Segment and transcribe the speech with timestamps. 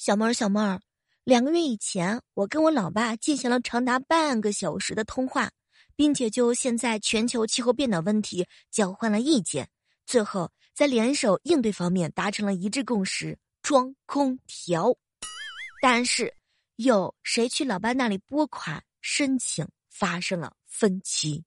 [0.00, 0.80] 小妹儿，小妹儿，
[1.24, 5.50] 两个月以前，我跟我老爸进行了长达半个小时的通话，
[5.94, 9.68] 并且就现在全球气候变暖问题交换了意见，
[10.06, 14.96] 最后在联手应对方面达成了一致共识：装空调。
[15.82, 16.34] 但是，
[16.76, 21.44] 有谁去老爸那里拨款申请发生了分歧。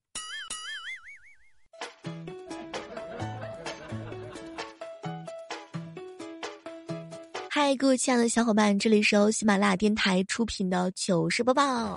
[7.65, 11.95] 嗨，各位亲爱的小伙伴，这里是由喜马拉雅电台出品的糗事播报，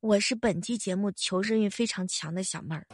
[0.00, 2.86] 我是本期节目求生欲非常强的小妹儿。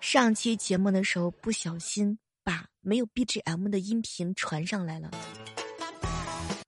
[0.00, 5.10] 上期节目的时候不小心把没有 BGM 的音频传上来了，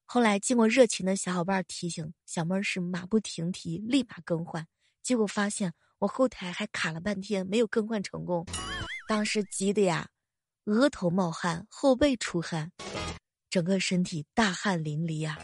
[0.05, 4.67] 后来经过热情的小伙伴提醒，小妹儿是马不停蹄，立马更换，
[5.03, 8.45] 结果发现我后台还卡了半天，没有更换成功，
[9.09, 10.06] 当时急的呀，
[10.67, 12.70] 额头冒汗，后背出汗。
[13.51, 15.38] 整个身体大汗淋漓呀，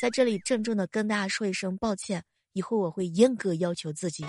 [0.00, 4.26] 在这里郑重的跟大家说一声抱歉，以后我会严格要求自己。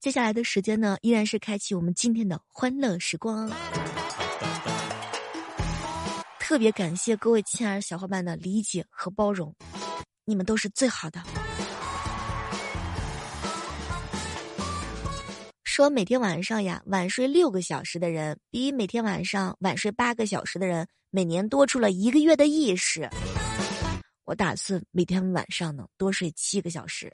[0.00, 3.48] 接下来的时间呢，依然是开启我们今天的欢乐时光。
[6.40, 9.54] 特别感谢各位亲爱的小伙伴的理解和包容，
[10.24, 11.22] 你们都是最好的。
[15.78, 23.08] 说每天晚上呀晚睡六个小时的人，比每天晚上晚睡八个小时的人，每年多出了一个月的意识。
[24.24, 27.12] 我打算每天晚上呢多睡七个小时，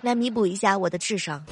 [0.00, 1.46] 来弥补一下我的智商。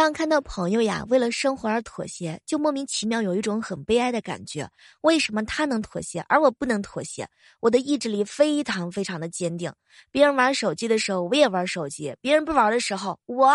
[0.00, 4.66] 当看到朋友呀为了生活而妥协，就莫名其妙有一种很悲哀的感觉。
[5.02, 7.28] 为什么他能妥协，而我不能妥协？
[7.60, 9.70] 我的意志力非常非常的坚定。
[10.10, 13.46] 别人玩手机的时候，我也玩手机；别人不玩的时候，我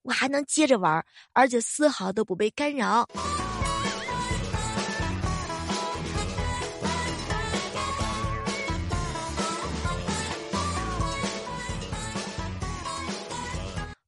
[0.00, 3.06] 我还能接着玩，而且丝毫都不被干扰。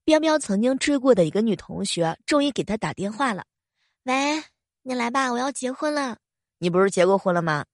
[0.04, 3.42] 彪彪曾经追过的一个女同学，终于给他打电话了。
[4.02, 4.42] 喂，
[4.82, 6.18] 你来吧，我要结婚了。
[6.58, 7.64] 你不是结过婚了吗？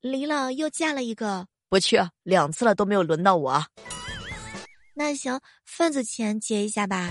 [0.00, 1.48] 离了，又嫁了一个。
[1.68, 3.66] 不去，两次了都没有轮到我。
[4.94, 7.10] 那行，份子钱结一下吧。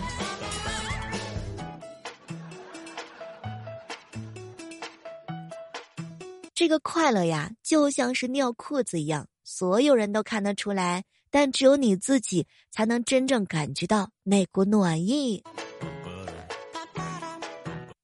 [6.55, 11.03] 这个快乐呀，就像是尿裤子一样，所有人都看得出来。
[11.35, 15.43] 但只有你自己才能真正感觉到那股暖意。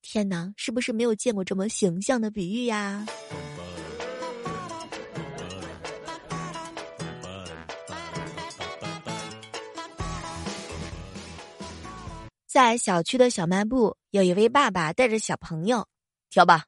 [0.02, 3.06] 天哪，是不是没有见过这么形象的比喻呀？
[12.48, 15.86] 在小区的小卖部，有一位爸爸带着小朋友，
[16.32, 16.66] 挑吧。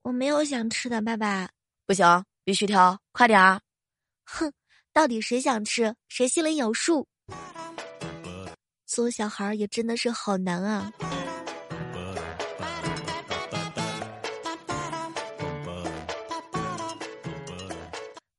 [0.00, 1.50] 我没有想吃的，爸爸。
[1.84, 3.60] 不行，必须挑，快点儿。
[4.24, 4.50] 哼。
[4.94, 5.92] 到底谁想吃？
[6.06, 7.04] 谁心里有数？
[8.86, 10.92] 做小孩也真的是好难啊！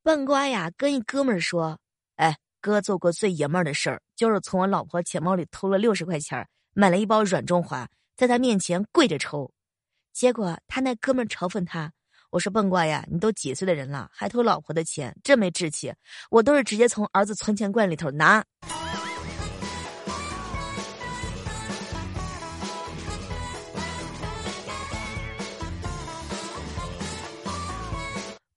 [0.01, 1.77] 笨瓜呀，跟一哥们儿说
[2.15, 7.85] ：“哎，哥做过最爷们儿的事儿，就是从我老婆钱包里偷了六十块钱，买了一包软中华，
[8.15, 9.51] 在他面前跪着抽。
[10.13, 11.91] 结果他那哥们儿嘲讽他。”
[12.35, 15.93] 我说笨瓜呀，你都几岁的人了，还偷老婆的钱，真没志气！
[16.29, 18.43] 我都是直接从儿子存钱罐里头拿。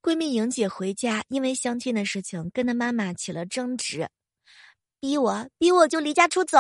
[0.03, 4.09] 闺蜜莹姐回家，因为相亲的事情跟她妈妈起了争执，
[4.99, 6.59] 逼我逼我就离家出走。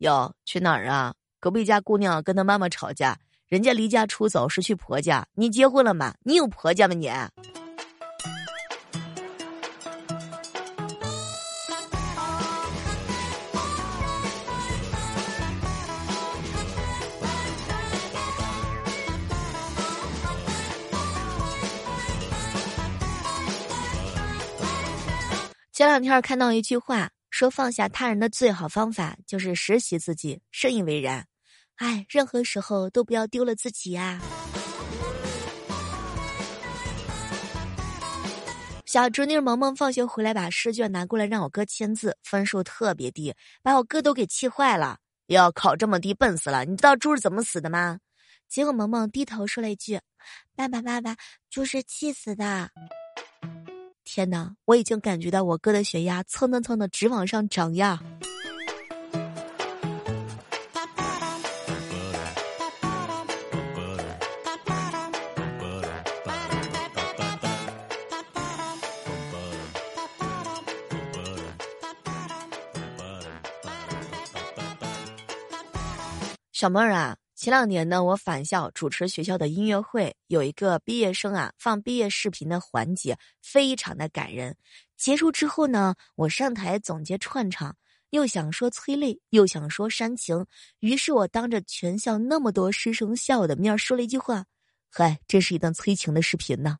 [0.00, 1.14] 哟，去哪儿啊？
[1.40, 3.18] 隔壁家姑娘跟她妈妈吵架。
[3.48, 6.14] 人家离家出走是去婆家，你结婚了吗？
[6.22, 6.94] 你有婆家吗？
[6.94, 7.10] 你。
[25.72, 31.24] 前两天看到一句话，说放下他人的最好方法就是实习自己，深以为然。
[31.78, 34.20] 哎，任何时候都不要丢了自己呀！
[38.84, 44.98] 小侄女萌萌放学回来，把试卷拿过来让我哥签字，分数特别低，把我哥都给气坏了。
[45.26, 46.64] 要，考这么低，笨死了！
[46.64, 47.98] 你知道猪是怎么死的吗？
[48.48, 50.00] 结果萌萌低头说了一句
[50.56, 51.16] ：“爸爸，爸爸，
[51.50, 52.70] 猪是气死的。”
[54.04, 58.00] 天哪，我已经感觉到我哥的血压蹭蹭蹭的直往上涨呀！
[76.58, 84.56] 小妹儿啊，前两年呢，我返校主持学校的音乐会，有一个毕业生啊放毕业视频的环节，非常的感人。
[84.96, 87.76] 结束之后呢，我上台总结串场，
[88.10, 90.44] 又想说催泪，又想说煽情，
[90.80, 94.44] 于是我当着全校那么多师生校友的面说了一句话
[94.90, 96.78] ：“嗨，这是一段催情的视频呢。”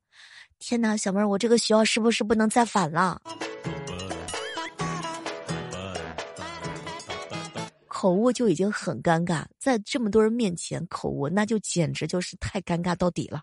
[0.58, 3.22] 天哪，小妹儿，我这个学校是不是不能再返了？
[8.00, 13.42] 口误就已经很尴尬，在这么多人面前口误，那就简直就是太尴尬到底了。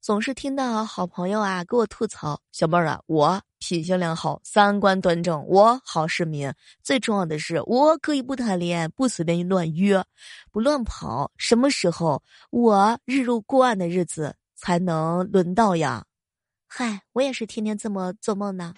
[0.00, 6.50] 总是听到好朋友啊给我吐槽，小妹儿啊，我品行良好，三观端正，我好市民。
[6.82, 10.02] 最重要的是，我可以不谈恋爱，不随便乱约，
[10.50, 11.30] 不乱跑。
[11.36, 16.05] 什么时候我日入过万的日子才能轮到呀？
[16.78, 18.74] 嗨，我也是天天这么做梦呢。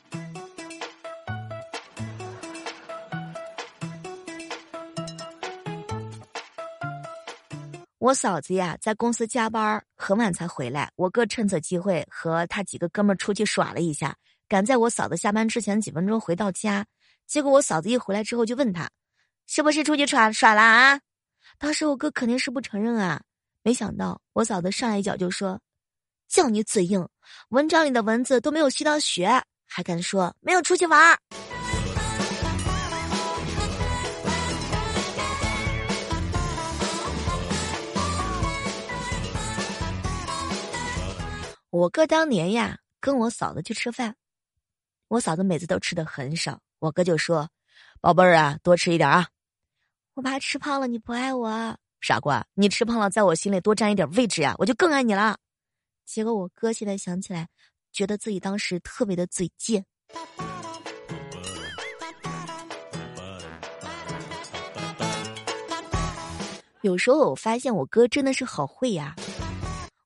[7.98, 10.88] 我嫂子呀，在公司加班很晚才回来。
[10.94, 14.16] 我哥趁此机会和他几个哥们出去耍了一下，
[14.46, 16.86] 赶在我嫂子下班之前几分钟回到家。
[17.26, 18.88] 结果我嫂子一回来之后就问他，
[19.48, 21.00] 是不是出去耍耍了啊？
[21.58, 23.20] 当时我哥肯定是不承认啊。
[23.64, 25.60] 没想到我嫂子上来一脚就说。
[26.28, 27.08] 叫你嘴硬，
[27.48, 31.16] 文章里的文字都没有吸到血，还敢说没有出去玩？
[41.70, 44.14] 我哥当年呀，跟我嫂子去吃饭，
[45.08, 47.48] 我嫂子每次都吃的很少，我哥就说
[48.02, 49.28] ：“宝贝儿啊，多吃一点啊。”
[50.12, 55.38] 我怕吃胖了你不爱我，傻瓜，你吃胖了，在我心里多占一点位置呀，我就更爱你了。
[56.08, 57.46] 结果我哥现在想起来，
[57.92, 59.84] 觉得自己当时特别的嘴贱。
[66.80, 69.14] 有时候我发现我哥真的是好会呀。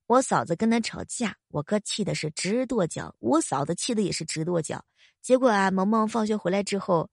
[0.06, 4.84] 我嫂子跟他吵架，我哥气的是直跺脚，我嫂子气的也是直跺脚。
[5.20, 7.08] 结果啊，萌萌放学回来之后，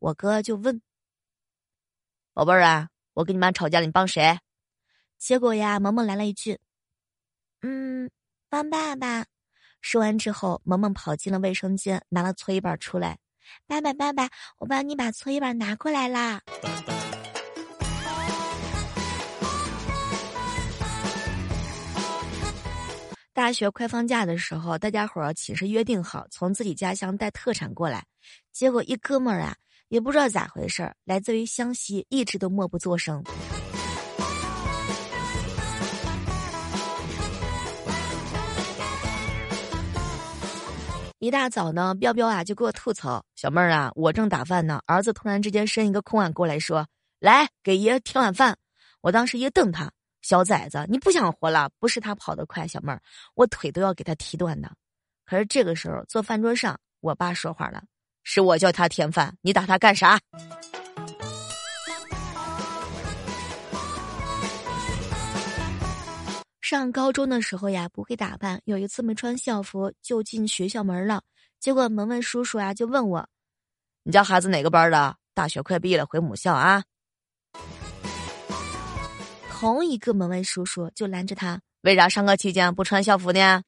[0.00, 0.82] 我哥就问
[2.34, 4.36] ：“宝贝儿啊，我跟你妈吵架了，你帮谁？”
[5.16, 6.58] 结果呀，萌萌来了一句
[7.62, 8.10] ：“嗯。”
[8.52, 9.24] 帮爸爸，
[9.80, 13.16] 说完之后，萌萌跑进了卫生间，拿了搓衣板出来。
[13.66, 14.28] 爸爸，爸爸，
[14.58, 16.42] 我帮你把搓衣板拿过来啦。
[23.32, 28.04] 大学快放假的时候，大家伙儿寝室约定好从自己家乡带特产过来，
[28.52, 29.56] 结果一哥们儿啊，
[29.88, 33.24] 也不知道咋回事儿，来自于湘西，一直都默不作声。
[41.22, 46.84] 一大早呢，彪彪啊就给我吐槽：“小妹儿啊，我正打饭呢，儿子突然之间伸一个空碗过来说，
[47.20, 48.58] 来给爷添碗饭。”
[49.02, 49.88] 我当时一瞪他
[50.20, 51.70] ：“小崽子，你不想活了？
[51.78, 53.00] 不是他跑得快，小妹儿，
[53.36, 54.68] 我腿都要给他踢断的。”
[55.24, 57.84] 可是这个时候，坐饭桌上，我爸说话了
[58.24, 60.18] ：“是我叫他添饭，你打他干啥？”
[66.72, 68.58] 上高中的时候呀，不会打扮。
[68.64, 71.22] 有一次没穿校服就进学校门了，
[71.60, 73.28] 结果门卫叔叔啊就问我
[74.04, 75.14] ：“你家孩子哪个班的？
[75.34, 76.82] 大学快毕业了，回母校啊。”
[79.52, 83.62] 同一个门卫叔叔就拦着他：“为啥上课期间不穿校服呢？”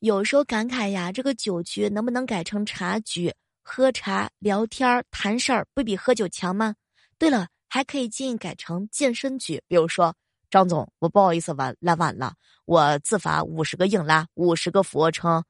[0.00, 3.34] 有时候感慨呀，这个酒局能不能改成茶局？
[3.66, 6.74] 喝茶、聊天、谈事儿，不比喝酒强吗？
[7.18, 10.14] 对了，还可以建议改成健身局，比如说，
[10.50, 12.34] 张总，我不好意思晚来晚了，
[12.66, 15.42] 我自罚五十个硬拉，五十个俯卧撑。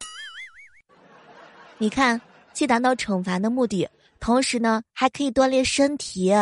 [1.77, 2.21] 你看，
[2.53, 3.89] 既达到惩罚的目的，
[4.21, 6.33] 同时呢，还可以锻炼身体，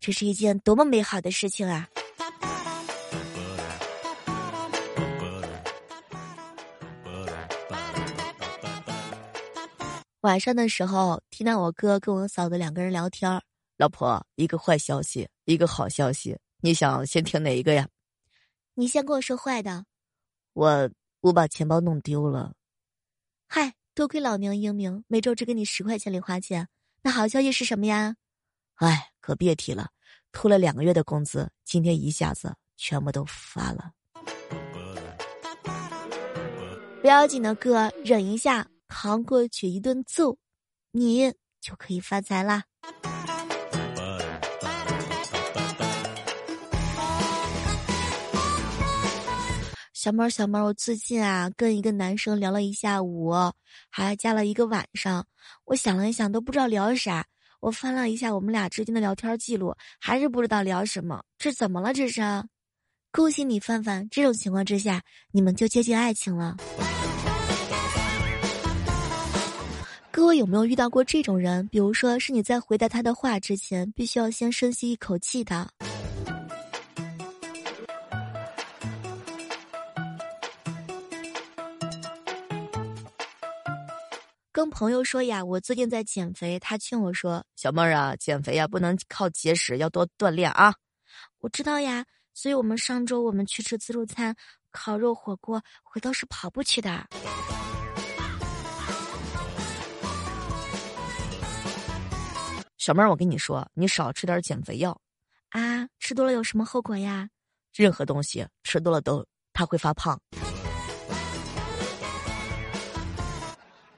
[0.00, 1.86] 这是一件多么美好的事情啊！
[10.22, 13.40] 晚上的时候，听到我哥跟我嫂子两个人聊天儿
[13.76, 17.88] 老婆，一个坏消息，一个好消息，你想先听哪一个呀？
[18.74, 19.84] 你先跟我说坏的。
[20.54, 22.52] 我我把钱包弄丢了。
[23.46, 26.66] 嗨，多亏老娘英明，每周只给你十块钱零花钱。
[27.00, 28.16] 那好消息是什么呀？
[28.74, 29.90] 哎，可别提了，
[30.32, 33.92] 拖了两个月的工资，今天一下子全部都发了。
[37.00, 38.66] 不要紧的哥，忍一下。
[38.88, 40.36] 扛过去一顿揍，
[40.90, 42.64] 你就可以发财啦。
[49.92, 53.34] 小猫小猫，我最近啊跟一个男生聊了一下午，
[53.90, 55.26] 还加了一个晚上。
[55.64, 57.26] 我想了一想，都不知道聊啥。
[57.60, 61.22] 我翻了一下我们俩之间的聊天记录，还是不知道聊什么。
[61.36, 61.92] 这怎么了？
[61.92, 62.22] 这是？
[63.10, 64.08] 恭喜你，范范。
[64.08, 65.02] 这种情况之下，
[65.32, 66.56] 你们就接近爱情了。
[70.18, 71.68] 各位有没有遇到过这种人？
[71.68, 75.70] 比如说是你在回答他的话之前，必须要先深吸一口气的。
[84.50, 86.58] 跟朋友说呀，我最近在减肥。
[86.58, 90.74] 他劝我说：“小妹儿啊，减肥呀不能靠节食，要多锻炼啊。”
[91.38, 94.34] 我知道呀，所以我们上周我们去吃自助餐，
[94.72, 97.06] 烤肉火锅，回头是跑步去的。
[102.88, 104.98] 小妹儿，我跟你说，你少吃点减肥药
[105.50, 105.86] 啊！
[106.00, 107.28] 吃多了有什么后果呀？
[107.74, 110.18] 任何东西吃多了都它会发胖。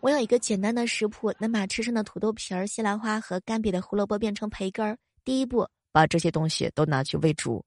[0.00, 4.98] 我有一个简单的食谱，能把吃剩的土豆皮儿、西兰花和干瘪的胡萝卜变成培根儿。
[5.24, 7.64] 第一步，把这些东西都拿去喂猪。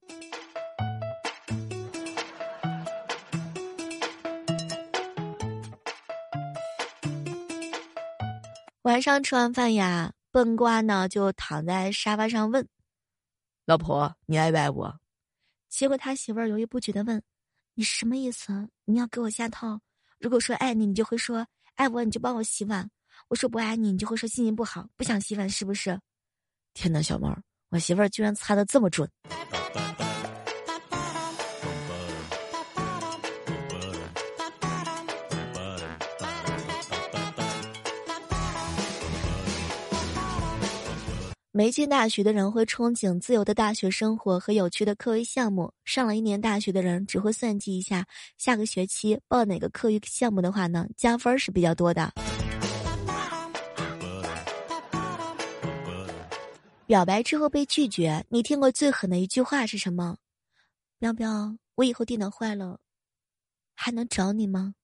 [8.82, 12.66] 晚上吃完饭呀，笨瓜呢就躺在沙发上问
[13.66, 14.98] ：“老婆，你爱不爱我？”
[15.70, 17.22] 结果他媳妇儿犹豫不决的问
[17.74, 18.68] ：“你什么意思？
[18.84, 19.80] 你要给我下套？
[20.18, 22.90] 如果说爱你，你就会说。”爱我你就帮我洗碗，
[23.28, 26.00] 我说不爱你，你就会说心情不好，不想洗碗，是不是？
[26.72, 27.32] 天哪，小猫，
[27.68, 29.08] 我媳妇儿居然猜的这么准。
[41.56, 48.04] 没进大学的人会憧憬自由的大学生活和有趣的课余项目；上了一年大学的人只会算计一下
[48.36, 52.12] 下个学期报哪个课余项目的话呢，加分是比较多的。
[56.88, 60.16] 表白之后被拒绝，你听过最狠的一句话是什么？
[60.98, 62.80] 喵喵，我以后电脑坏了，
[63.76, 64.74] 还能找你吗？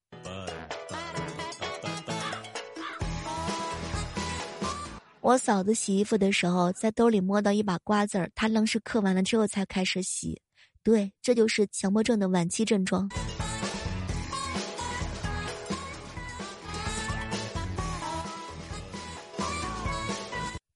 [5.22, 10.40] 我嫂子洗衣服的时候，在兜里摸到一把瓜子儿，她愣是嗑完了之后才开始洗。
[10.82, 13.06] 对，这就是强迫症的晚期症状。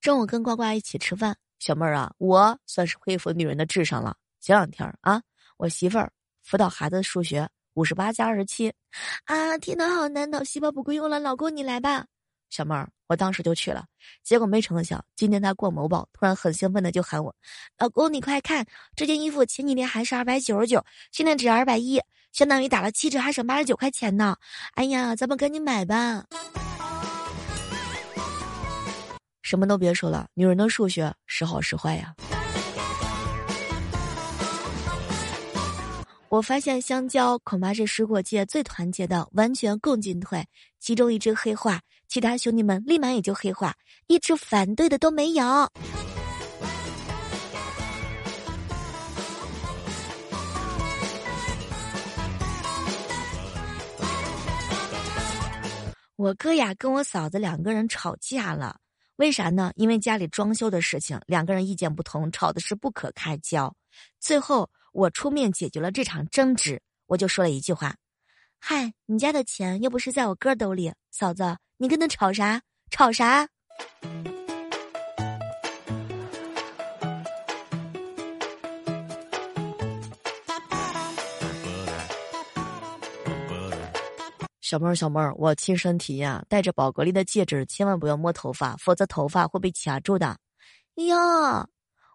[0.02, 4.14] 中午跟呱呱一起吃饭，小妹儿啊，我算是恢复女人的智商了。
[4.42, 5.22] 前两天啊，
[5.56, 8.70] 我媳妇儿辅导孩子数学，五十八加二十七，
[9.24, 12.04] 啊，天呐，好难，脑细胞不够用了，老公你来吧。
[12.50, 13.84] 小妹儿，我当时就去了，
[14.24, 17.32] 结果没成想，今天他逛某宝，突然很兴奋的就喊我
[17.78, 18.66] ：“老公，你快看，
[18.96, 22.00] 这件衣服前几天还是二百九十九，现在只要二百一，
[22.32, 24.36] 相当于打了七折，还省八十九块钱呢！
[24.74, 26.24] 哎呀，咱们赶紧买吧！”
[29.42, 32.16] 什么都别说了，女人的数学时好时坏呀。
[36.30, 40.44] 我发现香蕉恐怕是水果界最团结的，完全共进退。
[40.80, 43.74] 其中一只黑化，其他兄弟们立马也就黑化，
[44.06, 45.44] 一只反对的都没有。
[56.16, 58.78] 我哥呀跟我嫂子两个人吵架了，
[59.16, 59.72] 为啥呢？
[59.76, 63.74] 因为家里装修的事情，两个人意见不同，吵的是不可开交。
[64.20, 64.70] 最后。
[64.94, 67.96] 我出面解决了这场争执，我就说了一句话
[68.66, 72.62] ：“嗨，你家的钱又不是在我哥兜里，嫂子，你跟他吵啥？
[72.90, 73.46] 吵啥？”
[84.62, 90.38] 小妹儿，小妹儿，我亲身体验，戴着宝格丽的戒指，千万不要摸头发，否则头发会被卡住的。
[90.94, 91.68] 哟。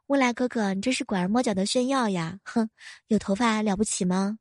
[0.07, 2.39] 未来哥哥，你这是拐弯抹角的炫耀呀！
[2.43, 2.67] 哼，
[3.05, 4.39] 有头发了不起吗？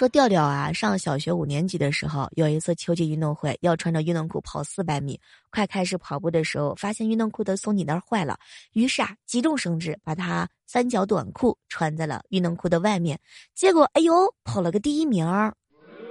[0.00, 5.20] 说调调啊，上小学五年级的时候，有一次秋季运动会，要穿着运动裤跑四百米。
[5.50, 8.38] 快开始跑步的时候，发现运动裤的松紧带坏了，
[8.72, 13.20] 于是啊，急中生智，把它三角短裤穿在了运动裤的外面。
[13.54, 15.54] 结果，哎呦，跑了个第一名儿！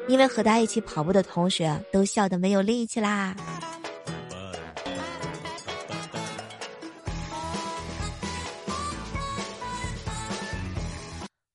[0.07, 3.35] 因为和他一起跑步的同学都笑得没有力气啦。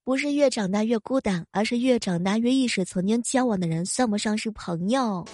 [0.04, 5.26] 不是越长大越孤单，而是越长大越意识曾经交往的人算不上是朋友。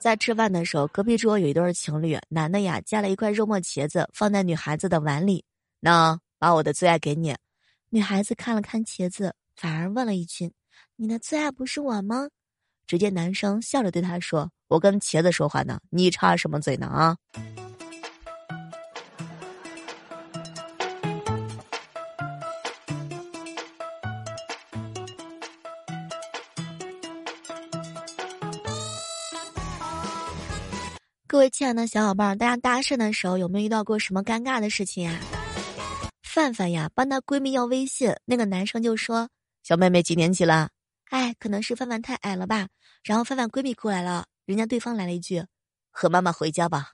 [0.00, 5.44] 在吃饭的时候，隔壁桌有一对情侣，男的呀夹了一块肉末茄子放在女孩子的碗里，
[5.78, 7.36] 那把我的最爱给你。
[7.90, 10.52] 女孩子看了看茄子，反而问了一句
[10.96, 12.28] ：“你的最爱不是我吗？”
[12.84, 17.16] 只见男生笑着对她说：“我跟茄子说话呢，你插什么嘴呢啊？”
[31.38, 35.20] 各位亲爱的小伙伴，大家搭讪的时候有没有遇到过什么尴尬的事情呀？
[36.24, 39.28] 范范呀，帮她闺蜜要微信，那个男生就说
[39.62, 40.68] ：“小妹妹几年级了？”
[41.10, 42.66] 哎，可能是范范太矮了吧。
[43.04, 45.40] 然后范范闺蜜过来了，人家对方来了一句
[45.92, 46.90] ：“和妈妈回家吧。”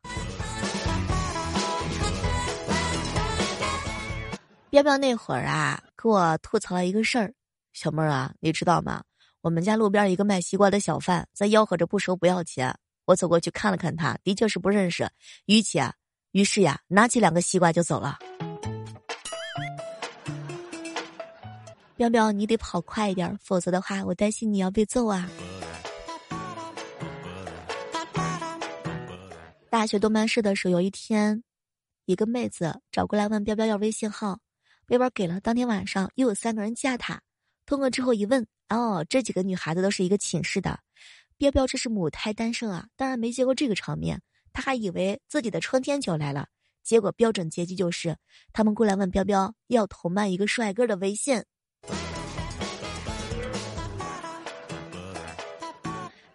[4.69, 7.33] 彪彪那会儿啊，给我吐槽了一个事儿
[7.73, 9.03] ：“小妹儿啊，你知道吗？
[9.41, 15.09] 我们家路边一个卖西瓜的小贩在吆喝着不收不要钱。”我走过去看了看他，的确是不认识。
[15.47, 15.93] 于其啊，
[16.33, 18.19] 于是呀，拿起两个西瓜就走了。
[21.97, 25.31] 彪彪，你得跑快一点，否则的话，我担心你要被揍啊。
[29.71, 31.45] 大学动漫室的时候，有一天，
[32.07, 34.39] 一个妹子找过来问彪彪要微信号，
[34.87, 35.41] 彪彪给了。
[35.41, 37.21] 当天晚上又有三个人加他，
[37.67, 40.81] 通过之后一问，哦，这几个女孩子都是一个寝室的。
[41.37, 44.23] 彪彪这是母胎单身啊，当然没见过这个场面，
[44.53, 46.47] 他还以为自己的春天就要来了。
[46.83, 48.17] 结果标准结局就是，
[48.53, 51.43] 他们过来问彪彪要同伴一个帅哥的微信。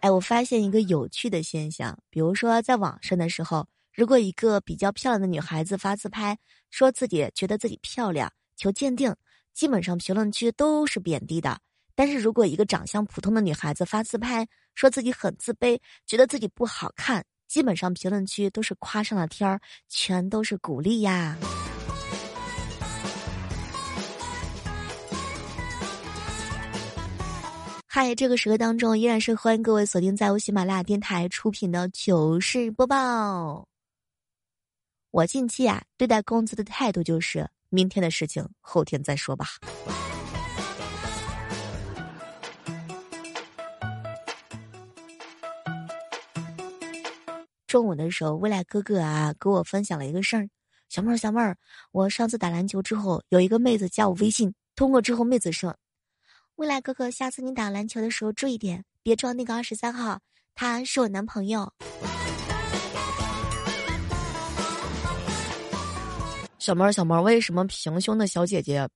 [0.00, 6.38] 哎，我发现一个有趣的现象，比如说在网上的时候，如果一个比较漂亮的女孩子发自拍，
[6.70, 9.14] 说自己觉得自己漂亮，求鉴定，
[9.54, 11.60] 基本上评论区都是贬低的。
[12.00, 21.36] 但是如果一个长相普通的女孩子发自拍，说自己很自卑，觉得自己不好看，基本上评论区都是夸上了天儿，全都是鼓励呀。
[27.86, 33.68] 嗨，这个时刻当中依然是欢迎各位锁定在由喜马拉雅电台出品的糗事播报。
[35.10, 39.48] 我近期啊，对待工资的态度就是明天的事情后天再说吧。
[47.70, 50.50] 中午的时候，未来哥哥啊，给我分享了一个事儿。
[50.88, 51.56] 小妹儿，小妹儿，
[51.92, 55.76] 我上次打篮球之后，有一个妹子加我微信，通过之后，妹子说
[56.58, 60.18] ：“未来哥哥，下次你打篮球的时候注意点，别撞那个二十三号，
[60.56, 61.72] 他是我男朋友。”
[66.58, 68.88] 小妹儿，小妹儿，为什么平胸的小姐姐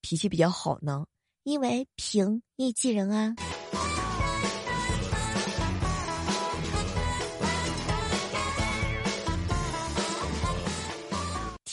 [0.00, 1.04] 脾气比较好呢？
[1.42, 3.34] 因为平易近人啊。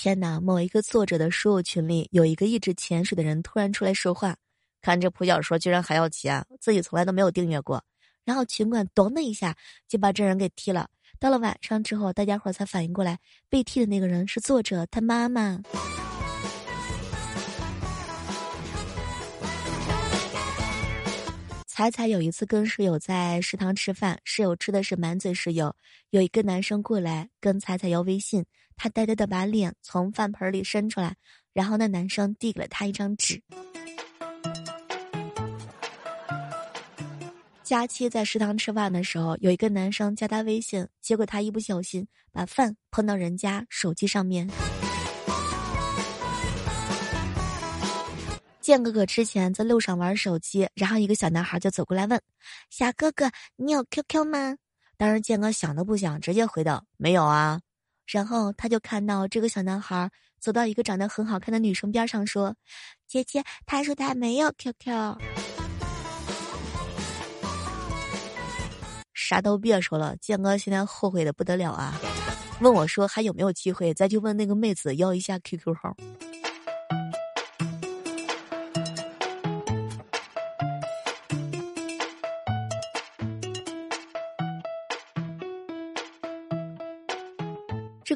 [0.10, 0.40] 天哪！
[0.40, 4.36] 某一个作者的书友群里，有一个一直潜水的人突然出来说话，
[4.82, 7.84] 看这普小说居然还要钱，自己从来都没有订阅过。
[8.26, 9.56] 然后群管咚的一下
[9.88, 10.88] 就把这人给踢了。
[11.20, 13.20] 到了晚上之后，大家伙才反应过来，
[13.50, 15.62] 被踢的那个人是作者他妈妈。
[21.80, 25.74] 彩彩有一次跟室友在食堂吃饭，室友吃的是满嘴是油，
[26.10, 28.44] 有一个男生过来跟彩彩要微信。
[28.76, 31.16] 他呆呆的把脸从饭盆里伸出来，
[31.54, 33.42] 然后那男生递给了他一张纸。
[37.64, 44.46] 佳期在食堂吃饭的时候，有一个男生加他微信，结果他一不小心把饭碰到人家手机上面。
[48.70, 52.22] 建哥哥之前在路上玩手机，然后一个小男孩就走过来问
[52.70, 54.58] ：“小哥哥，你有 QQ 吗？”
[54.96, 57.60] 当时建哥想都不想，直接回道：“没有啊。”
[58.06, 60.08] 然后他就看到这个小男孩
[60.40, 62.56] 走到一个长得很好看的女生边上，说
[63.10, 65.18] ：“姐姐，他说他没有 QQ。”
[69.12, 72.00] 啥都别说了，建哥现在后悔的不得了啊！
[72.62, 75.98] 问我说还有没有机会再去问那个妹子要一下 QQ 号。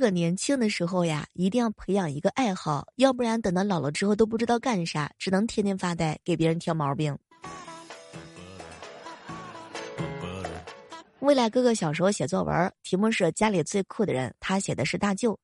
[0.04, 7.18] 个年轻的时候呀，一定要培养一个爱好，要不然等到老了之后都不知道干啥，只能天天发呆，给别人挑毛病。
[11.20, 15.40] 未来哥哥小时候写作文，题目是家里最酷的人，他写的是大舅。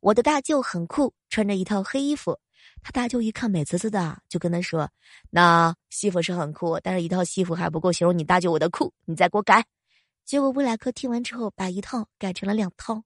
[0.00, 2.36] 我的大舅很酷，穿着一套黑衣服。
[2.82, 4.90] 他大舅一看美滋滋的，就跟他说
[5.30, 9.64] ：“那西服是很酷，但是一套西服还不够形容你大舅我的酷，你再给我改。”
[10.26, 13.00] 结果未来哥听完之后，把一套改成了两套。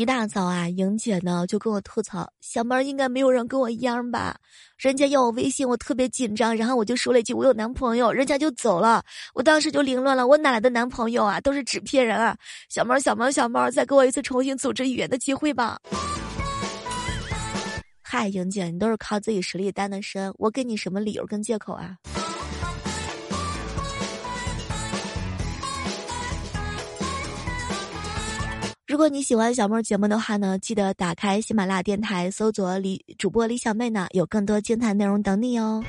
[0.00, 4.34] 一大早啊，莹姐呢就跟我吐槽：“小妹儿应该没有人跟我一样吧？
[4.78, 9.04] 人家要我微信，我特别紧张，然后我就说了一句我有男朋友，人家就走了。
[9.34, 11.38] 我当时就凌乱了，我哪来的男朋友啊？
[11.42, 12.34] 都是纸片人啊！
[12.70, 15.78] 小妹儿，小妹儿，小妹儿，再给我一次重新组织语言的机会吧。”
[18.00, 21.96] 嗨，莹姐，你都是靠自己实力单的身，我给你什么理由跟借口啊？
[28.90, 35.80] 如果你喜欢小妹儿节目的话呢，记得打开喜马拉雅电台，搜索李主播李小妹呢，有更多精彩内容等你哦。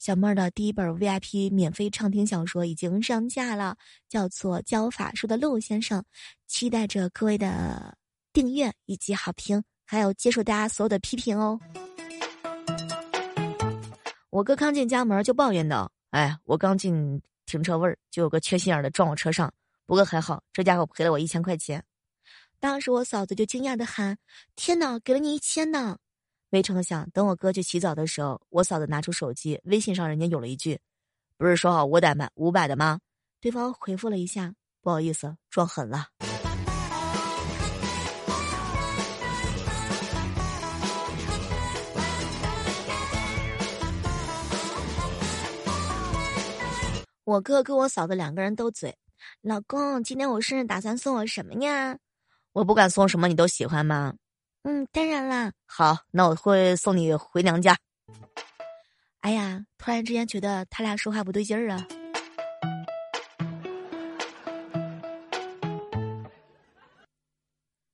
[0.00, 3.76] 小妹儿的第一本 VIP 免费畅听小说已经上架了，
[4.08, 6.00] 叫做《教法术的陆先生》，
[6.48, 7.96] 期待着各位的
[8.32, 11.60] 订阅以及好评，还有接受大家所有的批评哦。
[14.30, 19.48] 我哥刚进家门就抱怨道：“哎，我刚进停车位就有个缺心眼的撞我车上，
[19.86, 21.80] 不过还好，这家伙赔了我一千块钱。”
[22.60, 24.18] 当时我嫂子就惊讶的喊
[24.56, 25.96] ：“天哪，给了你一千呢！”
[26.50, 30.80] 没成想，等我哥去洗澡的时候，我嫂子拿出手机，微信上人家有了一句
[31.38, 32.98] ：“不是说好五百买五百的吗？”
[33.40, 36.08] 对方回复了一下：“不好意思，撞狠了。”
[47.24, 48.96] 我哥跟我嫂子两个人斗嘴
[49.42, 51.96] ：“老公，今天我生日，打算送我什么呀？”
[52.58, 54.12] 我不管送什么，你都喜欢吗？
[54.64, 55.52] 嗯，当然啦。
[55.64, 57.76] 好，那我会送你回娘家。
[59.20, 61.86] 哎呀，突然之间觉得他俩说话不对劲儿啊。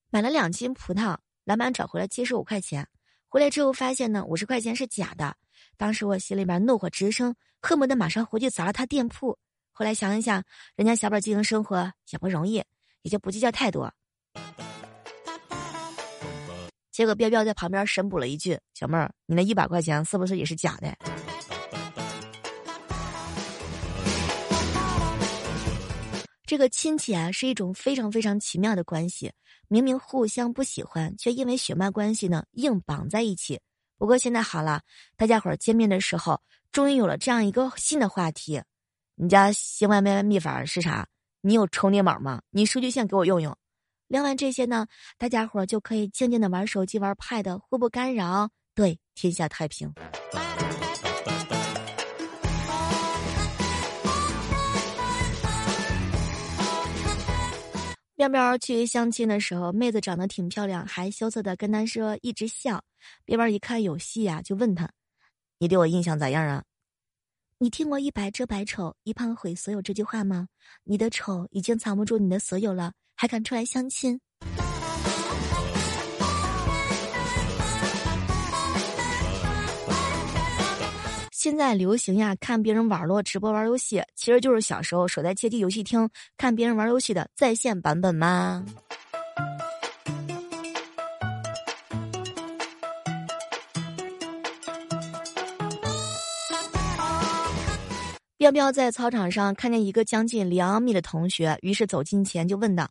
[0.09, 2.89] 买了两斤葡萄，老板找回来七十五块钱。
[3.29, 5.37] 回来之后发现呢，五十块钱是假的。
[5.77, 9.39] 当时我心里边怒火直升，恨不得马上回去砸了他店铺。
[9.73, 10.43] 后来想一想，
[10.75, 12.65] 人家小本经营生活也不容易，
[13.03, 13.93] 也就不计较太多。
[16.91, 20.95] 结果彪彪在旁边神补了一句：“小妹儿，你那一百块钱是不是也是假的？”
[26.47, 29.33] 这个亲戚啊，是一种非常非常奇妙的关系，
[29.67, 33.61] 明明互相不喜欢，却因为血脉关系呢硬绑在一起。
[33.99, 34.81] 不过现在好了，
[35.17, 38.63] 大家伙儿见面的时候，终于有了这样一个新的话题：
[39.17, 41.09] 你家新外卖秘法是啥？
[41.41, 42.41] 你有充电宝吗？
[42.51, 43.57] 你数据线给我用用。
[44.15, 44.87] 聊完这些呢，
[45.19, 49.93] 大家伙就可以静静的玩手机、玩 Pad，互不干扰，对天下太平。
[58.15, 62.81] 喵喵去相亲的时候，妹子长得挺漂亮，还羞涩的跟他说，一直笑。
[63.25, 64.89] 边边一看有戏啊，就问他
[65.59, 66.63] ：“你对我印象咋样啊？”
[67.59, 70.49] 你听过“一白遮百丑，一胖毁所有”这句话吗？
[70.83, 72.93] 你的丑已经藏不住你的所有了。
[73.15, 74.21] 还敢出来相亲？
[81.31, 88.65] 现在流行呀，看别人网络直播玩游戏，其实就是小时候守在街机游戏厅看别人玩游戏的在线版本吗？
[98.45, 102.87] 彪彪在操场上看见一个将近两米的同学，于是走近前就问道：“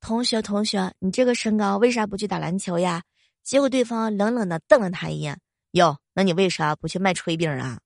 [0.00, 3.02] 同学，同学，你这个身高为啥不去打篮球呀？”
[3.42, 5.40] 结果对方冷冷的瞪了他一眼
[5.72, 7.80] ：“哟，那你为啥不去卖炊饼啊？”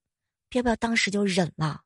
[0.51, 1.83] 彪彪当时就忍了。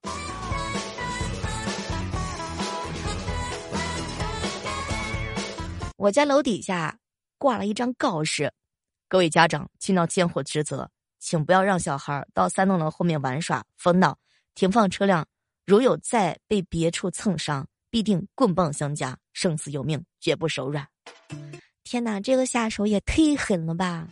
[5.99, 6.97] 我家楼底下
[7.37, 8.51] 挂了一张告示
[9.07, 14.17] ：“各位家长尽到监护职责，请不要让小孩到三栋楼后面玩耍疯闹。”
[14.57, 15.29] 停放车辆，
[15.67, 20.89] 如有再被别处蹭伤，必定棍棒相加，生死有命，绝不手软。
[21.85, 24.09] 天哪，这个下手也忒狠了吧！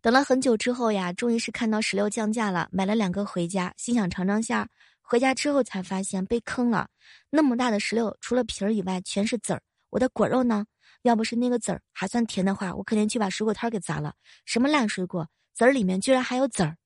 [0.00, 4.66] 等了很久之后呀，终于是看到石榴降价了，买了两个回家，心想尝尝鲜儿。
[5.02, 6.88] 回家之后才发现被坑了，
[7.28, 9.60] 那么大的石榴，除了皮儿以外全是籽儿。
[9.90, 10.64] 我的果肉呢？
[11.02, 14.14] 要不是那个籽儿还算甜的话，我肯定去把水果摊给砸了。
[14.46, 15.28] 什么烂水果！
[15.54, 16.76] 籽儿里面居然还有籽儿，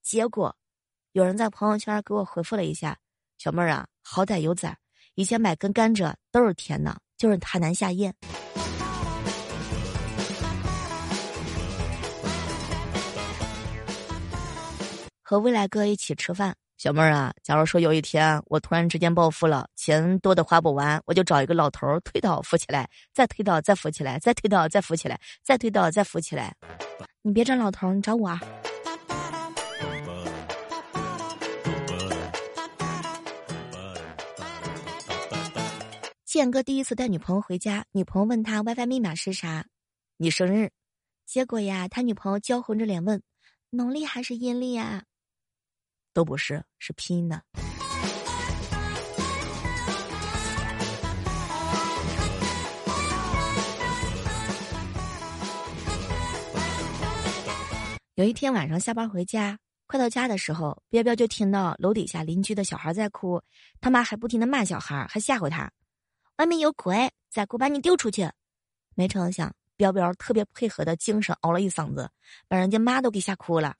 [0.00, 0.56] 结果
[1.10, 2.96] 有人在朋友圈给我回复了一下
[3.36, 4.76] ：“小妹儿啊，好歹有籽儿，
[5.16, 8.14] 以前买根甘蔗都是甜的，就是太难下咽。”
[15.20, 26.56] 和未来哥一起吃饭，小妹儿啊，假如说有一天我突然之间暴富了，钱多的花不完，我就找一个老头推倒扶起来，再推倒再扶起来，再推倒再扶起来，再推倒再扶起来。
[27.22, 28.36] 你别找老头，你找我。
[36.24, 39.66] 建哥第一次带女朋友回家，女朋友问他 WiFi 密码是啥，
[40.16, 40.72] 你生日。
[41.26, 43.22] 结果呀，他女朋友娇红着脸问：
[43.70, 45.04] 农历还是阴历啊？
[46.12, 47.42] 都不是，是拼的。
[58.14, 63.42] 有一天晚上下班回家，快到家的时候，彪彪就听到楼底下邻居的小孩在哭，
[63.80, 65.72] 他妈还不停的骂小孩，还吓唬他。
[66.36, 68.30] 外面有鬼，再哭把你丢出去！
[68.94, 72.10] 没成想，彪彪特别配合的精神嗷了一嗓子，
[72.48, 73.74] 把人家妈都给吓哭了。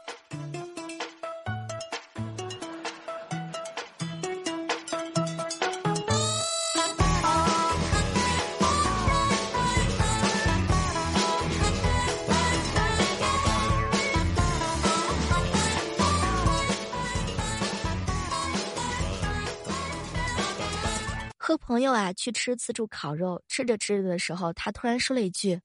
[21.53, 25.61] 和朋友啊去吃自助烤肉，吃着吃着的时候，他突然说了一句：“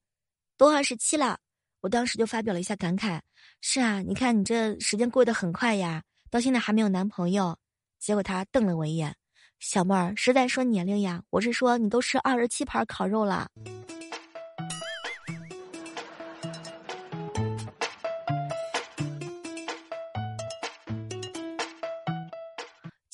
[0.58, 1.40] 都二十七了。”
[1.80, 3.22] 我当时就发表了一下感慨
[3.62, 7.58] ：“是啊，你看你这时间过得很快呀，到现在还没有男朋友。”
[8.00, 9.16] 结果他瞪了我一眼
[9.62, 11.24] ：“小妹儿是在说年龄呀？
[11.30, 13.50] 我是说你都吃二十七盘烤肉了。”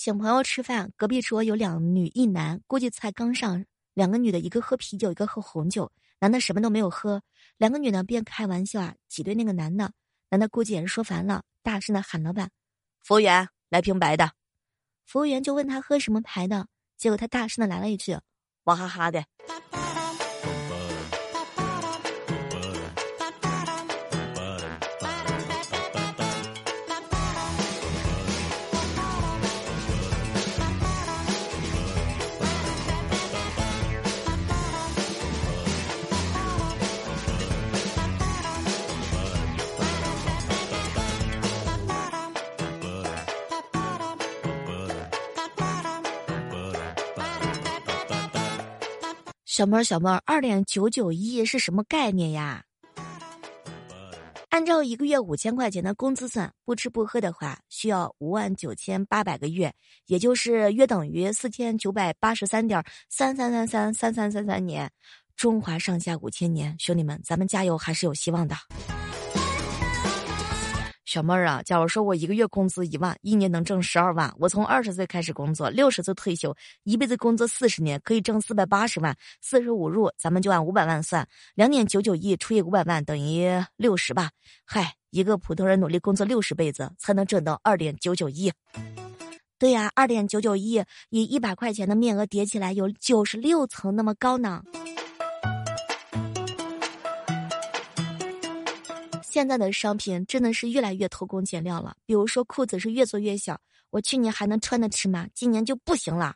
[0.04, 3.64] 请朋友吃饭，隔壁桌有两女一男，估计才刚上。
[3.94, 5.90] 两个女的，一个喝啤酒，一个喝红酒。
[6.20, 7.22] 男的什么都没有喝，
[7.56, 9.94] 两个女的便开玩笑啊，挤兑那个男的。
[10.30, 12.52] 男的估计也是说烦了，大声的喊老板
[13.02, 14.30] ：“服务员，来瓶白的。”
[15.08, 18.18] 服务员就问他喝什么牌的，结果他大声的来了一句
[18.66, 19.24] ：“娃哈哈的。”
[49.54, 52.64] 小妹儿，小妹儿，二点九九亿是什么概念呀？
[54.50, 59.72] 按照一个月五千块钱的工资算，不吃不喝的话，需要五万九千八百个月，
[60.08, 64.90] 也就是约等于四千九百八十三点三三三三三三三三年。
[65.36, 68.56] 中华上下五千年，兄弟们，咱们加油，还是有希望的。
[71.06, 84.32] 小妹儿啊，假如说我一个月工资一万，一年能挣十二万，我从二十岁开始工作，六十岁退休，一辈子工作四十年，可以挣四百八十万，四舍五入，咱们就按五百万算，两点九九亿除以五百万等于六十吧。
[84.66, 88.52] 嗨，一个普通人努力工作六十辈子才能挣到二点九九亿。
[89.60, 94.64] 对呀，二点九九亿以一百块钱的面额叠起来有九十六层那么高呢。
[99.34, 101.96] 现在的商品真的是越来越偷工减料了。
[102.06, 106.36] 比如说裤子是越做越小，我去年还能穿的尺码，今年就不行了。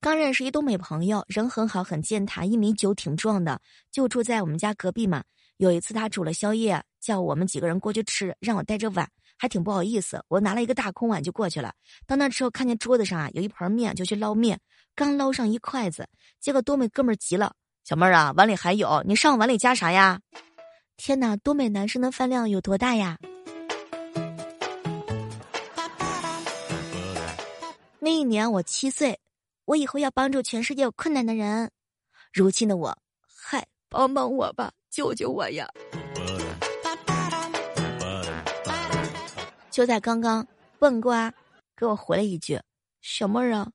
[0.00, 3.60] 刚认识一东北朋友，人很好，很健谈，一米九，挺壮的，
[3.92, 5.22] 就住在我们家隔壁嘛。
[5.58, 10.24] 有一次他煮了宵夜，叫我们几个人过去吃，让我带着碗，还挺不好意思。
[10.28, 11.72] 我拿了一个大空碗就过去了。
[12.06, 14.60] 到那之后，看见桌子上啊有一盆面，就去捞面。
[14.94, 16.08] 刚捞上一筷子，
[16.40, 20.20] 结果多美哥们急了：“小妹儿啊，碗里还有，你上碗里加啥呀？”
[20.96, 23.18] 天哪，多美男生的饭量有多大呀？
[27.98, 29.18] 那一年我七岁，
[29.64, 31.70] 我以后要帮助全世界有困难的人。
[32.32, 35.66] 如今的我，嗨，帮帮我吧，救救我呀！
[39.74, 40.46] 就在刚刚，
[40.78, 41.34] 笨瓜
[41.76, 42.56] 给我回了一句
[43.02, 43.68] ：“小妹儿啊。”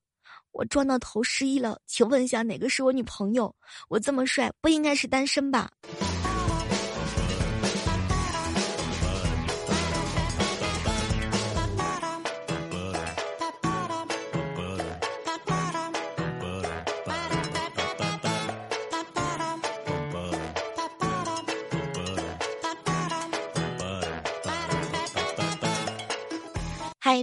[0.54, 3.54] 我撞到头失忆了，请问一下哪个是我女朋友？
[3.90, 5.70] 我这么帅，不应该是单身吧？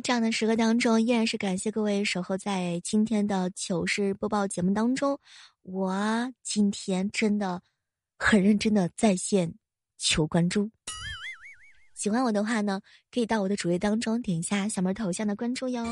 [0.00, 5.18] 这样的时刻当中，依然是感谢各位守候在今天的糗事播报节目当中。
[5.62, 7.60] 我今天真的
[8.18, 9.54] 很认真的在线
[9.98, 10.70] 求关注。
[11.94, 12.80] 喜欢我的话呢，
[13.12, 15.86] 可以到我的主页当中点一下小妹头像的关注哟。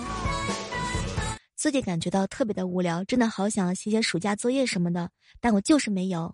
[1.57, 6.33] 最近感觉到特别的无聊，真的好想写写暑假作业什么的，但我就是没有。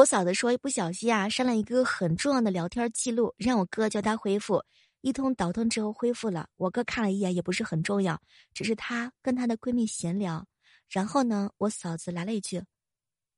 [0.00, 4.64] 我嫂子说，一不小心啊，删了一个很重要的聊天记录，让我哥叫他恢复。
[5.02, 8.18] 一通倒腾之后恢复了，我哥看了一眼，也不是很重要，
[8.54, 10.46] 只是她跟她的闺蜜闲聊。
[10.88, 12.62] 然后呢，我嫂子来了一句：“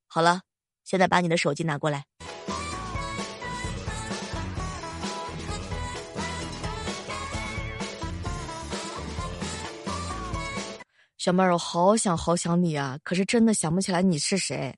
[0.07, 0.43] 好了，
[0.85, 2.05] 现在把你的手机拿过来。”
[11.17, 14.73] 小妹儿，我好想好想你啊，可是真的想不起来你是谁。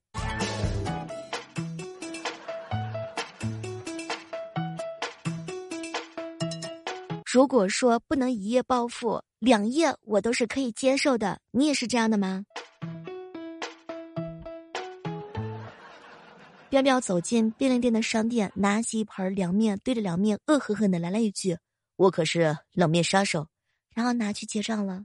[7.36, 11.42] 如果说不能一夜暴富，两夜我都是可以接受的。
[11.52, 12.46] 你也是这样的吗？
[16.70, 21.58] 彪彪走进便利店的商店，拿起一盆凉面，对着凉面恶狠狠的来了一句
[21.98, 23.48] ：“我可是冷面杀手。”
[23.94, 25.04] 然后拿去结账了。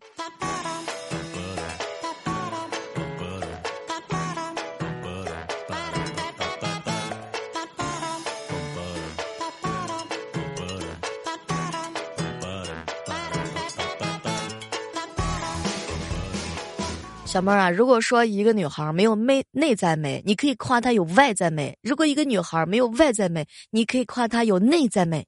[17.30, 25.24] 小妹儿啊，如果说一个女孩没有内内在美，你可以夸她有外在美；如果一个女孩没有外在美，你可以夸她有内在美。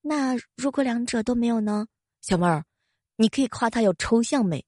[0.00, 1.86] 那如果两者都没有呢？
[2.22, 2.64] 小妹儿，
[3.16, 4.64] 你可以夸她有抽象美。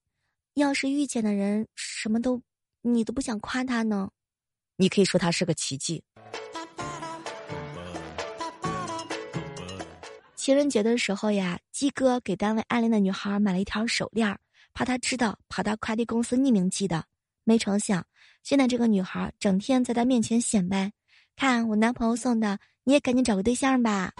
[0.52, 2.42] 要是遇见的人什么都
[2.82, 4.10] 你都不想夸他呢？
[4.76, 6.04] 你可以说他是个奇迹。
[10.34, 14.38] 情人节的时候呀，鸡哥给单位暗恋的女孩买了一条手链儿。
[14.76, 17.02] 怕他知道，跑到快递公司匿名寄的。
[17.44, 18.04] 没成想，
[18.42, 20.92] 现在这个女孩整天在他面前显摆，
[21.34, 24.12] 看我男朋友送的，你也赶紧找个对象吧。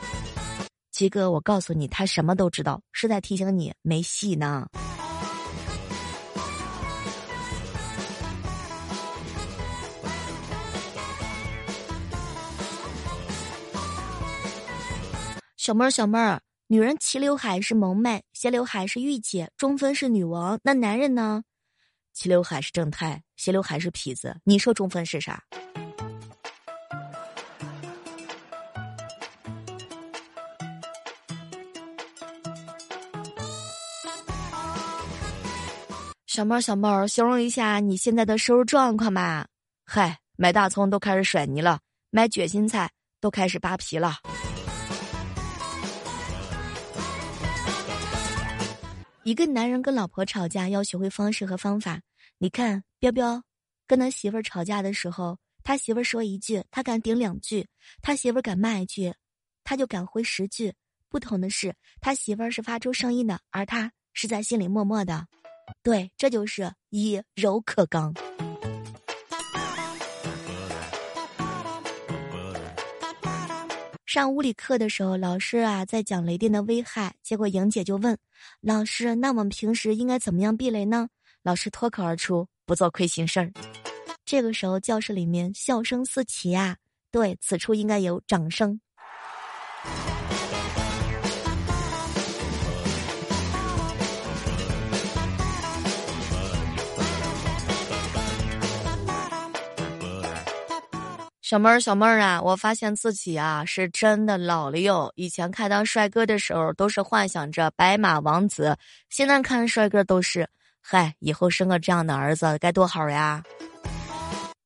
[0.92, 4.66] 七哥，我告诉你，他什么都知道，是在提醒你没戏呢。
[15.58, 16.40] 小妹儿，小妹儿。
[16.68, 20.59] 女人齐刘海是萌妹，斜刘海是御姐，中分是女王。
[20.64, 21.44] 那男人呢？
[22.12, 24.37] 齐刘海是正太，斜刘海是痞子。
[24.42, 25.44] 你说中分是啥？
[36.26, 39.46] 小妹儿，小妹儿，形容一下你现在的收入状况吧。
[39.85, 41.79] 嗨，买大葱都开始甩泥了，
[42.11, 44.16] 买卷心菜都开始扒皮了。
[49.26, 52.00] 一个男人跟老婆吵架要学会方式和方法。
[52.38, 53.42] 你看，彪彪
[53.84, 57.64] 跟他媳妇儿吵架的时候，他媳妇儿说一句，他敢顶两句；
[58.00, 59.12] 他媳妇儿敢骂一句，
[59.64, 60.72] 他就敢回十句。
[61.08, 65.26] 不同的是，他媳妇儿是发出声音的，而他是在心里默默的。
[65.82, 68.14] 对，这就是以柔克刚。
[74.16, 78.16] 上物理课的时候，老师啊在讲雷电的危害，结果莹姐就问
[78.62, 81.07] 老师：“那我们平时应该怎么样避雷呢？”
[81.44, 83.52] 老师脱口而出：“不做亏心事儿。”
[84.24, 86.79] 这个时候，教室里面笑声四起啊。
[87.11, 88.81] 对此处应该有掌声。
[101.48, 105.12] 小妹儿，小妹儿啊，我发现自己啊是真的老了哟。
[105.14, 108.74] 以前看到帅哥的时候，都是幻想着白马王子；
[109.11, 110.49] 现在看帅哥都是，
[110.80, 113.44] 嗨，以后生个这样的儿子该多好呀。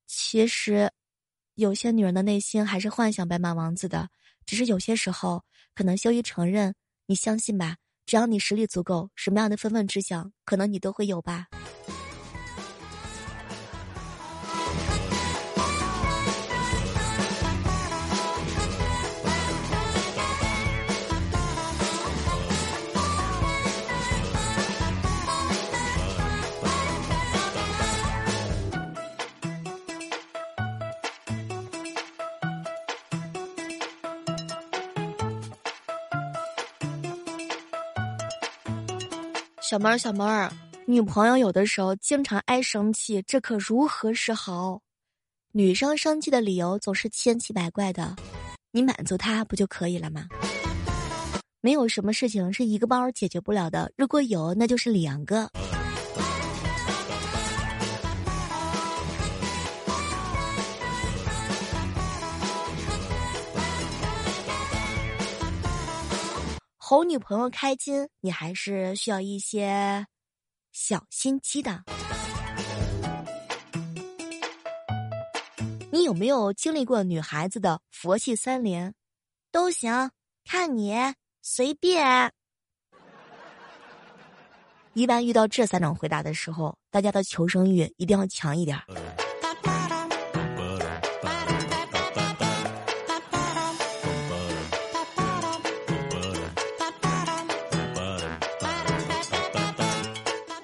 [0.07, 0.91] 其实，
[1.55, 4.09] 有些女人的内心还是幻想白马王子的，
[4.47, 6.75] 只是有些时候可能羞于承认。
[7.05, 7.77] 你相信吧，
[8.07, 11.45] 只要你实力足够，什么样的分分之想，可能你都会有吧。
[39.71, 40.51] 小妹儿，小妹儿，
[40.85, 44.81] 女朋友有的时候经常爱生气，这可如何是好？
[45.53, 48.17] 女生生气的理由总是千奇百怪的，
[48.73, 50.27] 你满足她不就可以了吗？
[51.61, 55.49] 没有什么事情是一个包解决不了的，如果有，那就是两个。
[66.91, 70.05] 哄女朋友开心，你还是需要一些
[70.73, 71.85] 小心机的。
[75.93, 78.93] 你有没有经历过女孩子的佛系三连？
[79.53, 80.11] 都行，
[80.45, 80.97] 看你
[81.43, 82.33] 随便。
[84.95, 88.77] 一般遇到这三种回答的时候，大家的求生欲一定要强一点。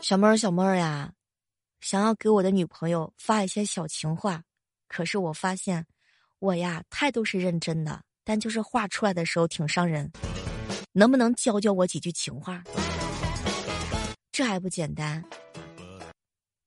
[0.08, 1.14] 小妹儿，小妹儿呀，
[1.80, 4.44] 想要给我的女朋友发一些小情话，
[4.86, 5.84] 可是我发现，
[6.38, 10.08] 我呀态度是认真的，但就是话出来的时候挺伤人。
[10.92, 12.62] 能不能教教我几句情话？
[14.30, 15.24] 这还不简单，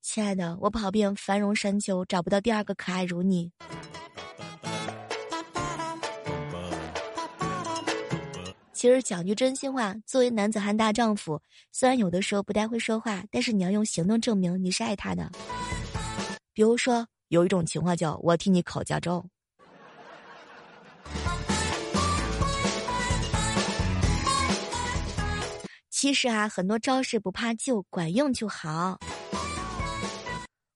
[0.02, 3.54] 亲爱的，我跑遍繁荣山丘，找不到第二个可爱如你。
[8.80, 15.30] 其实讲句真心话，作为男子汉大丈夫，虽然有的时候不太会说话，但是你要用行动证明你是爱他的。
[16.54, 19.26] 比如说，有一种情况叫“我替你考驾照”。
[25.92, 28.98] 其实啊，很多招式不怕旧，管用就好。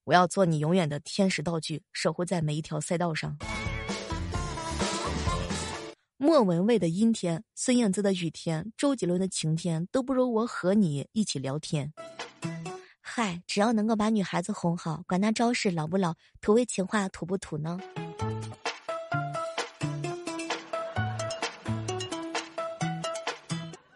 [0.04, 3.38] 我要做你永远的天使道具，守护在每一条赛道上。
[6.18, 11.92] 莫文蔚的阴天，孙燕姿的雨天，周杰伦的晴天，都不如我和你一起聊天。
[13.02, 17.78] 嗨，只要能够把女孩子哄好，管她招式老不老，土味情话土不土呢？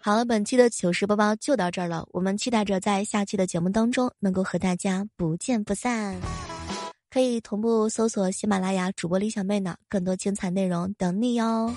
[0.01, 6.15] 好了，本期的糗事播报就到这儿了，我们期待着在下期的节目当中能够和大家不见不散。
[7.09, 11.73] 可以同步搜索喜马拉雅主播李小妹呢，更多精彩内容等你哟。